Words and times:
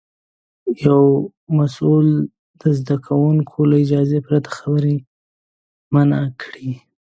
یو 0.85 1.01
مسوول 1.57 2.07
د 2.61 2.63
زده 2.79 2.95
کوونکي 3.05 3.59
له 3.69 3.75
اجازې 3.83 4.19
پرته 4.27 4.49
خبرې 4.57 4.95
منع 5.93 6.23
کړې. 6.41 6.69